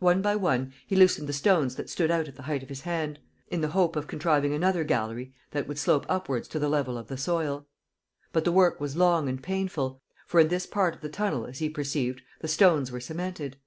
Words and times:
One 0.00 0.20
by 0.20 0.34
one 0.34 0.72
he 0.88 0.96
loosened 0.96 1.28
the 1.28 1.32
stones 1.32 1.76
that 1.76 1.88
stood 1.88 2.10
out 2.10 2.26
at 2.26 2.34
the 2.34 2.42
height 2.42 2.64
of 2.64 2.68
his 2.68 2.80
hand, 2.80 3.20
in 3.52 3.60
the 3.60 3.68
hope 3.68 3.94
of 3.94 4.08
contriving 4.08 4.52
another 4.52 4.82
gallery 4.82 5.32
that 5.52 5.68
would 5.68 5.78
slope 5.78 6.04
upwards 6.08 6.48
to 6.48 6.58
the 6.58 6.68
level 6.68 6.98
of 6.98 7.06
the 7.06 7.16
soil. 7.16 7.68
But 8.32 8.44
the 8.44 8.50
work 8.50 8.80
was 8.80 8.96
long 8.96 9.28
and 9.28 9.40
painful, 9.40 10.02
for 10.26 10.40
in 10.40 10.48
this 10.48 10.66
part 10.66 10.96
of 10.96 11.02
the 11.02 11.08
tunnel, 11.08 11.46
as 11.46 11.60
he 11.60 11.70
perceived 11.70 12.20
the 12.40 12.48
stones 12.48 12.90
were 12.90 12.98
cemented. 12.98 13.58